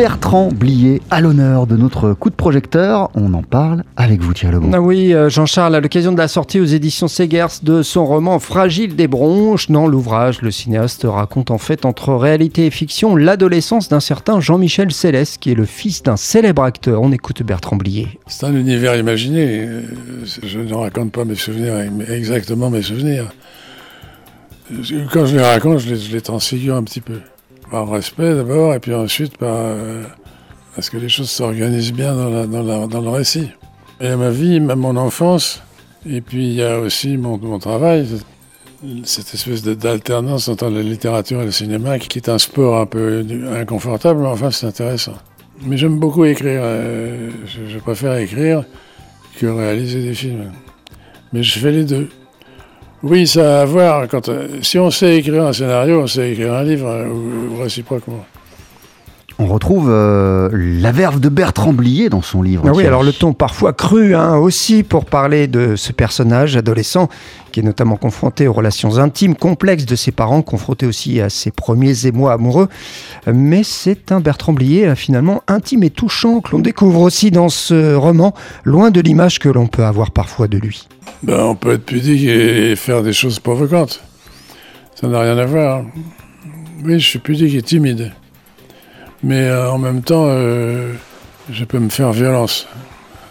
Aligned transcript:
Bertrand 0.00 0.48
Blier 0.48 1.02
à 1.10 1.20
l'honneur 1.20 1.66
de 1.66 1.76
notre 1.76 2.14
coup 2.14 2.30
de 2.30 2.34
projecteur. 2.34 3.10
On 3.14 3.34
en 3.34 3.42
parle 3.42 3.84
avec 3.98 4.22
vous, 4.22 4.32
Thierry 4.32 4.54
Lebon. 4.54 4.70
Ah 4.72 4.80
oui, 4.80 5.12
euh, 5.12 5.28
Jean-Charles, 5.28 5.74
à 5.74 5.80
l'occasion 5.80 6.10
de 6.12 6.16
la 6.16 6.26
sortie 6.26 6.58
aux 6.58 6.64
éditions 6.64 7.06
Segers 7.06 7.60
de 7.62 7.82
son 7.82 8.06
roman 8.06 8.38
Fragile 8.38 8.96
des 8.96 9.08
bronches, 9.08 9.70
dans 9.70 9.86
l'ouvrage, 9.86 10.40
le 10.40 10.50
cinéaste 10.50 11.04
raconte 11.06 11.50
en 11.50 11.58
fait 11.58 11.84
entre 11.84 12.14
réalité 12.14 12.64
et 12.64 12.70
fiction 12.70 13.14
l'adolescence 13.14 13.90
d'un 13.90 14.00
certain 14.00 14.40
Jean-Michel 14.40 14.90
Céleste, 14.90 15.36
qui 15.38 15.50
est 15.50 15.54
le 15.54 15.66
fils 15.66 16.02
d'un 16.02 16.16
célèbre 16.16 16.62
acteur. 16.62 17.02
On 17.02 17.12
écoute 17.12 17.42
Bertrand 17.42 17.76
Blier. 17.76 18.18
C'est 18.26 18.46
un 18.46 18.54
univers 18.54 18.96
imaginé. 18.96 19.68
Je 20.42 20.60
ne 20.60 20.72
raconte 20.72 21.12
pas 21.12 21.26
mes 21.26 21.34
souvenirs, 21.34 21.74
exactement 22.08 22.70
mes 22.70 22.80
souvenirs. 22.80 23.26
Quand 25.12 25.26
je 25.26 25.36
les 25.36 25.42
raconte, 25.42 25.80
je 25.80 25.90
les, 25.90 26.00
je 26.00 26.12
les 26.12 26.22
transfigure 26.22 26.76
un 26.76 26.84
petit 26.84 27.02
peu. 27.02 27.20
Par 27.70 27.88
respect 27.88 28.34
d'abord, 28.34 28.74
et 28.74 28.80
puis 28.80 28.94
ensuite 28.94 29.36
par, 29.36 29.54
euh, 29.54 30.02
parce 30.74 30.90
que 30.90 30.96
les 30.96 31.08
choses 31.08 31.30
s'organisent 31.30 31.92
bien 31.92 32.14
dans, 32.14 32.46
dans, 32.46 32.88
dans, 32.88 33.00
le 33.00 33.08
récit. 33.10 33.50
A 34.00 34.16
ma 34.16 34.30
vie, 34.30 34.58
même 34.58 34.80
mon 34.80 34.96
enfance, 34.96 35.62
et 36.08 36.20
puis 36.20 36.48
il 36.48 36.54
y 36.54 36.64
a 36.64 36.80
aussi 36.80 37.16
mon, 37.16 37.58
travail, 37.58 38.08
cette 39.04 39.34
espèce 39.34 39.62
d'alternance 39.62 40.48
entre 40.48 40.68
la 40.68 40.82
littérature 40.82 41.42
et 41.42 41.44
le 41.44 41.50
cinéma, 41.50 41.98
qui 41.98 42.18
est 42.18 42.28
un 42.28 42.38
sport 42.38 42.80
un 42.80 42.86
peu 42.86 43.24
inconfortable, 43.54 44.20
mais 44.20 44.28
enfin 44.28 44.50
c'est 44.50 44.66
intéressant. 44.66 45.14
Mais 45.62 45.76
j'aime 45.76 45.98
beaucoup 45.98 46.24
écrire, 46.24 46.60
euh, 46.62 47.30
je 47.46 47.78
préfère 47.78 48.16
écrire 48.16 48.64
que 49.38 49.46
réaliser 49.46 50.02
des 50.02 50.14
films. 50.14 50.50
Mais 51.32 51.42
je 51.42 51.58
fais 51.58 51.70
les 51.70 51.84
deux. 51.84 52.08
Oui, 53.02 53.26
ça 53.26 53.60
a 53.60 53.62
à 53.62 53.64
voir. 53.64 54.08
Quand, 54.08 54.28
euh, 54.28 54.58
si 54.62 54.78
on 54.78 54.90
sait 54.90 55.16
écrire 55.16 55.46
un 55.46 55.52
scénario, 55.52 56.02
on 56.02 56.06
sait 56.06 56.32
écrire 56.32 56.52
un 56.52 56.62
livre, 56.62 56.88
euh, 56.88 57.06
ou, 57.08 57.62
réciproquement. 57.62 58.24
On 59.38 59.46
retrouve 59.46 59.88
euh, 59.88 60.50
la 60.52 60.92
verve 60.92 61.18
de 61.18 61.30
Bertrand 61.30 61.72
Blier 61.72 62.10
dans 62.10 62.20
son 62.20 62.42
livre. 62.42 62.64
Ah 62.66 62.72
oui, 62.74 62.84
alors 62.84 63.02
le 63.02 63.10
ton 63.10 63.32
parfois 63.32 63.72
cru 63.72 64.14
hein, 64.14 64.36
aussi 64.36 64.82
pour 64.82 65.06
parler 65.06 65.46
de 65.46 65.76
ce 65.76 65.92
personnage 65.92 66.58
adolescent 66.58 67.08
qui 67.50 67.60
est 67.60 67.62
notamment 67.62 67.96
confronté 67.96 68.46
aux 68.46 68.52
relations 68.52 68.98
intimes 68.98 69.34
complexes 69.34 69.86
de 69.86 69.96
ses 69.96 70.12
parents, 70.12 70.42
confronté 70.42 70.84
aussi 70.84 71.22
à 71.22 71.30
ses 71.30 71.50
premiers 71.50 72.06
émois 72.06 72.34
amoureux. 72.34 72.68
Mais 73.32 73.62
c'est 73.64 74.12
un 74.12 74.20
Bertrand 74.20 74.52
Blier 74.52 74.94
finalement 74.94 75.42
intime 75.48 75.84
et 75.84 75.90
touchant 75.90 76.40
que 76.40 76.50
l'on 76.52 76.60
découvre 76.60 77.00
aussi 77.00 77.30
dans 77.30 77.48
ce 77.48 77.94
roman, 77.94 78.34
loin 78.64 78.90
de 78.90 79.00
l'image 79.00 79.38
que 79.38 79.48
l'on 79.48 79.68
peut 79.68 79.84
avoir 79.84 80.10
parfois 80.10 80.48
de 80.48 80.58
lui. 80.58 80.86
Ben, 81.22 81.38
on 81.40 81.54
peut 81.54 81.72
être 81.72 81.84
pudique 81.84 82.24
et 82.24 82.74
faire 82.76 83.02
des 83.02 83.12
choses 83.12 83.38
provocantes. 83.40 84.02
Ça 84.94 85.06
n'a 85.06 85.20
rien 85.20 85.36
à 85.36 85.44
voir. 85.44 85.84
Oui, 86.82 86.98
je 86.98 87.06
suis 87.06 87.18
pudique 87.18 87.54
et 87.54 87.62
timide. 87.62 88.12
Mais 89.22 89.42
euh, 89.42 89.70
en 89.70 89.78
même 89.78 90.02
temps, 90.02 90.26
euh, 90.28 90.94
je 91.50 91.64
peux 91.64 91.78
me 91.78 91.90
faire 91.90 92.12
violence. 92.12 92.66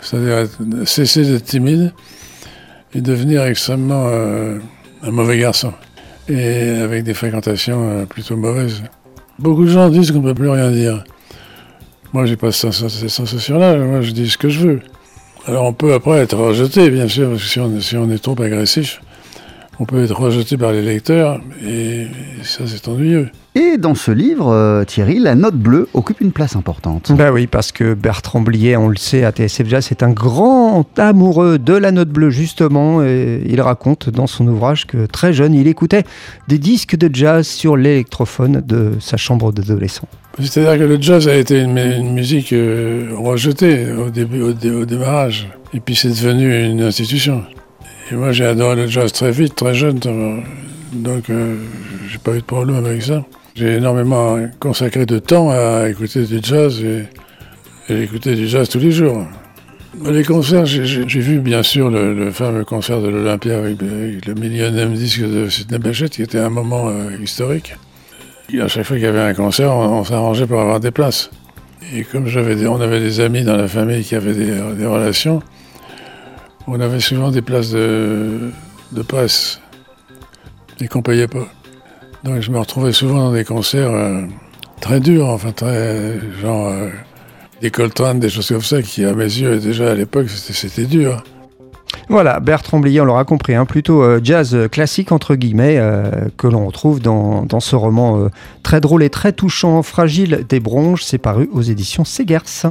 C'est-à-dire 0.00 0.48
cesser 0.84 1.24
d'être 1.24 1.44
timide 1.44 1.92
et 2.92 3.00
devenir 3.00 3.44
extrêmement 3.44 4.06
euh, 4.08 4.58
un 5.02 5.10
mauvais 5.12 5.38
garçon. 5.38 5.72
Et 6.28 6.70
avec 6.80 7.04
des 7.04 7.14
fréquentations 7.14 8.04
plutôt 8.06 8.36
mauvaises. 8.36 8.82
Beaucoup 9.38 9.64
de 9.64 9.70
gens 9.70 9.88
disent 9.90 10.10
qu'on 10.10 10.22
ne 10.22 10.24
peut 10.24 10.34
plus 10.34 10.48
rien 10.48 10.72
dire. 10.72 11.04
Moi, 12.12 12.26
j'ai 12.26 12.36
pas 12.36 12.50
cette 12.50 12.72
sensation-là. 12.72 13.76
Moi, 13.76 14.00
je 14.00 14.10
dis 14.10 14.28
ce 14.28 14.38
que 14.38 14.48
je 14.48 14.66
veux. 14.66 14.80
Alors 15.46 15.64
on 15.64 15.72
peut 15.72 15.94
après 15.94 16.18
être 16.18 16.36
rejeté, 16.36 16.90
bien 16.90 17.06
sûr, 17.06 17.30
parce 17.30 17.42
que 17.42 17.48
si 17.48 17.60
on, 17.60 17.80
si 17.80 17.96
on 17.96 18.10
est 18.10 18.18
trop 18.18 18.40
agressif, 18.42 19.00
on 19.78 19.84
peut 19.84 20.02
être 20.02 20.18
rejeté 20.18 20.56
par 20.56 20.72
les 20.72 20.82
lecteurs, 20.82 21.40
et 21.64 22.08
ça 22.42 22.64
c'est 22.66 22.88
ennuyeux. 22.88 23.30
Et 23.56 23.78
dans 23.78 23.94
ce 23.94 24.10
livre, 24.10 24.52
euh, 24.52 24.84
Thierry, 24.84 25.18
la 25.18 25.34
note 25.34 25.54
bleue 25.54 25.88
occupe 25.94 26.20
une 26.20 26.30
place 26.30 26.56
importante. 26.56 27.10
Ben 27.16 27.32
oui, 27.32 27.46
parce 27.46 27.72
que 27.72 27.94
Bertrand 27.94 28.42
Blier, 28.42 28.76
on 28.76 28.88
le 28.88 28.98
sait, 28.98 29.24
à 29.24 29.32
TSF 29.32 29.66
Jazz, 29.66 29.86
c'est 29.88 30.02
un 30.02 30.10
grand 30.10 30.86
amoureux 30.98 31.58
de 31.58 31.72
la 31.72 31.90
note 31.90 32.10
bleue, 32.10 32.28
justement. 32.28 33.02
Et 33.02 33.40
il 33.46 33.62
raconte 33.62 34.10
dans 34.10 34.26
son 34.26 34.46
ouvrage 34.46 34.86
que 34.86 35.06
très 35.06 35.32
jeune, 35.32 35.54
il 35.54 35.68
écoutait 35.68 36.04
des 36.48 36.58
disques 36.58 36.96
de 36.96 37.08
jazz 37.10 37.46
sur 37.46 37.78
l'électrophone 37.78 38.60
de 38.60 38.92
sa 39.00 39.16
chambre 39.16 39.52
d'adolescent. 39.52 40.06
C'est-à-dire 40.38 40.78
que 40.78 40.92
le 40.92 41.00
jazz 41.00 41.26
a 41.26 41.34
été 41.34 41.58
une, 41.58 41.78
une 41.78 42.12
musique 42.12 42.52
euh, 42.52 43.08
rejetée 43.16 43.90
au, 43.90 44.10
début, 44.10 44.42
au, 44.42 44.50
au, 44.50 44.84
démarrage. 44.84 45.48
Et 45.72 45.80
puis 45.80 45.96
c'est 45.96 46.10
devenu 46.10 46.62
une 46.62 46.82
institution. 46.82 47.42
Et 48.12 48.16
moi 48.16 48.32
j'ai 48.32 48.44
adoré 48.44 48.76
le 48.76 48.86
jazz 48.86 49.10
très 49.12 49.30
vite, 49.30 49.54
très 49.54 49.72
jeune. 49.72 49.98
Donc 50.92 51.30
euh, 51.30 51.56
j'ai 52.10 52.18
pas 52.18 52.34
eu 52.34 52.40
de 52.40 52.44
problème 52.44 52.84
avec 52.84 53.02
ça. 53.02 53.24
J'ai 53.56 53.76
énormément 53.76 54.38
consacré 54.60 55.06
de 55.06 55.18
temps 55.18 55.48
à 55.48 55.88
écouter 55.88 56.24
du 56.26 56.40
jazz 56.42 56.84
et, 56.84 57.04
et 57.88 58.02
écouter 58.02 58.34
du 58.34 58.46
jazz 58.46 58.68
tous 58.68 58.78
les 58.78 58.90
jours. 58.90 59.26
Les 60.04 60.24
concerts, 60.24 60.66
j'ai 60.66 61.20
vu 61.20 61.38
bien 61.38 61.62
sûr 61.62 61.88
le, 61.88 62.30
fameux 62.32 62.66
concert 62.66 63.00
de 63.00 63.08
l'Olympia 63.08 63.56
avec, 63.56 63.80
le 63.80 64.34
millionième 64.34 64.92
disque 64.92 65.22
de 65.22 65.48
Sidney 65.48 65.78
Bechet, 65.78 66.10
qui 66.10 66.20
était 66.20 66.38
un 66.38 66.50
moment 66.50 66.88
euh, 66.88 67.16
historique. 67.18 67.74
Et 68.52 68.60
à 68.60 68.68
chaque 68.68 68.84
fois 68.84 68.98
qu'il 68.98 69.06
y 69.06 69.08
avait 69.08 69.20
un 69.20 69.32
concert, 69.32 69.74
on, 69.74 70.04
s'arrangeait 70.04 70.46
pour 70.46 70.60
avoir 70.60 70.78
des 70.78 70.90
places. 70.90 71.30
Et 71.94 72.04
comme 72.04 72.24
des, 72.24 72.66
on 72.66 72.78
avait 72.82 73.00
des 73.00 73.20
amis 73.20 73.42
dans 73.42 73.56
la 73.56 73.68
famille 73.68 74.04
qui 74.04 74.16
avaient 74.16 74.34
des, 74.34 74.86
relations, 74.86 75.42
on 76.66 76.78
avait 76.78 77.00
souvent 77.00 77.30
des 77.30 77.40
places 77.40 77.70
de, 77.70 78.50
de 78.92 79.00
presse 79.00 79.62
et 80.78 80.88
qu'on 80.88 81.00
payait 81.00 81.26
pas. 81.26 81.48
Donc 82.24 82.40
je 82.40 82.50
me 82.50 82.58
retrouvais 82.58 82.92
souvent 82.92 83.18
dans 83.18 83.32
des 83.32 83.44
concerts 83.44 83.90
euh, 83.90 84.22
très 84.80 85.00
durs, 85.00 85.28
enfin 85.28 85.52
très 85.52 86.18
genre 86.40 86.68
euh, 86.68 86.88
des 87.60 87.70
Coltrane, 87.70 88.20
des 88.20 88.28
choses 88.28 88.48
comme 88.48 88.62
ça, 88.62 88.82
qui 88.82 89.04
à 89.04 89.14
mes 89.14 89.24
yeux 89.24 89.58
déjà 89.58 89.90
à 89.90 89.94
l'époque 89.94 90.28
c'était 90.28 90.86
dur. 90.86 91.22
Voilà, 92.08 92.40
Bertrand 92.40 92.78
Blier, 92.78 93.00
on 93.00 93.04
l'aura 93.04 93.24
compris, 93.24 93.54
hein, 93.54 93.64
plutôt 93.64 94.02
euh, 94.02 94.20
jazz 94.22 94.56
classique 94.70 95.12
entre 95.12 95.34
guillemets, 95.34 95.80
que 96.36 96.46
l'on 96.46 96.66
retrouve 96.66 97.00
dans, 97.00 97.44
dans, 97.44 97.60
ce 97.60 97.76
roman 97.76 98.28
très 98.62 98.80
drôle 98.80 99.02
et 99.02 99.10
très 99.10 99.32
touchant, 99.32 99.82
Fragile 99.82 100.44
des 100.48 100.60
bronches, 100.60 101.04
c'est 101.04 101.18
paru 101.18 101.48
aux 101.52 101.62
éditions 101.62 102.04
Segers. 102.04 102.68